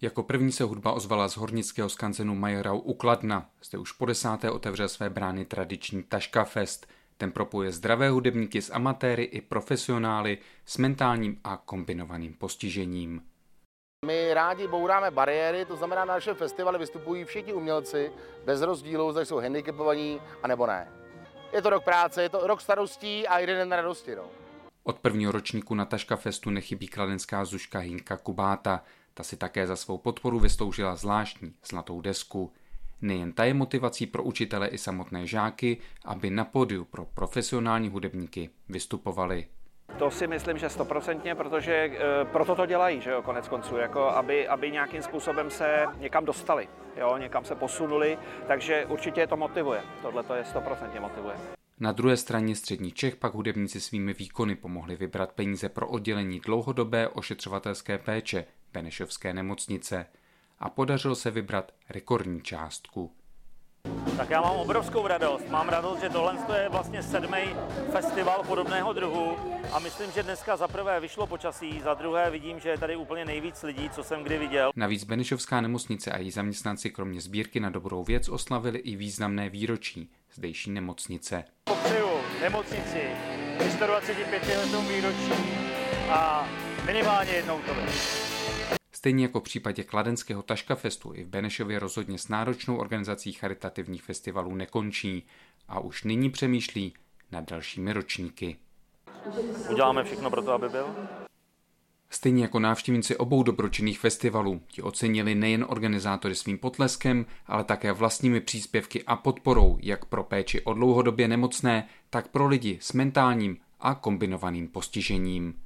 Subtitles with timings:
[0.00, 3.50] Jako první se hudba ozvala z hornického skanzenu Majerau u Kladna.
[3.64, 6.86] Zde už po desáté otevřel své brány tradiční Taška Fest.
[7.16, 13.22] Ten propuje zdravé hudebníky s amatéry i profesionály s mentálním a kombinovaným postižením.
[14.06, 18.10] My rádi bouráme bariéry, to znamená, na našem festivalu vystupují všichni umělci
[18.44, 20.88] bez rozdílu, zda jsou handicapovaní a nebo ne.
[21.52, 24.14] Je to rok práce, je to rok starostí a jeden den radosti.
[24.16, 24.24] No.
[24.84, 28.82] Od prvního ročníku na Taška Festu nechybí kladenská zuška Hinka Kubáta.
[29.16, 32.52] Ta si také za svou podporu vystoužila zvláštní zlatou desku.
[33.00, 38.50] Nejen ta je motivací pro učitele i samotné žáky, aby na pódiu pro profesionální hudebníky
[38.68, 39.46] vystupovali.
[39.98, 44.00] To si myslím, že stoprocentně, protože e, proto to dělají, že jo, konec konců, jako
[44.00, 49.36] aby, aby nějakým způsobem se někam dostali, jo, někam se posunuli, takže určitě je to
[49.36, 51.36] motivuje, tohle to je stoprocentně motivuje.
[51.80, 57.08] Na druhé straně střední Čech pak hudebníci svými výkony pomohli vybrat peníze pro oddělení dlouhodobé
[57.08, 58.44] ošetřovatelské péče
[58.76, 60.06] Benešovské nemocnice
[60.58, 63.12] a podařilo se vybrat rekordní částku.
[64.16, 65.48] Tak já mám obrovskou radost.
[65.48, 67.38] Mám radost, že tohle je vlastně sedmý
[67.92, 69.36] festival podobného druhu
[69.72, 73.24] a myslím, že dneska za prvé vyšlo počasí, za druhé vidím, že je tady úplně
[73.24, 74.70] nejvíc lidí, co jsem kdy viděl.
[74.76, 80.10] Navíc Benešovská nemocnice a její zaměstnanci kromě sbírky na dobrou věc oslavili i významné výročí
[80.34, 81.44] zdejší nemocnice.
[81.64, 82.08] Popřeju
[82.40, 83.10] nemocnici
[83.76, 85.32] 125 letou výročí
[86.10, 86.48] a
[86.86, 87.72] minimálně jednou to.
[88.92, 94.02] Stejně jako v případě kladenského Taška Festu i v Benešově rozhodně s náročnou organizací charitativních
[94.02, 95.26] festivalů nekončí
[95.68, 96.94] a už nyní přemýšlí
[97.32, 98.56] nad dalšími ročníky.
[99.70, 100.86] Uděláme všechno pro to, aby byl?
[102.10, 108.40] Stejně jako návštěvníci obou dobročinných festivalů, ti ocenili nejen organizátory svým potleskem, ale také vlastními
[108.40, 113.94] příspěvky a podporou jak pro péči o dlouhodobě nemocné, tak pro lidi s mentálním a
[113.94, 115.65] kombinovaným postižením.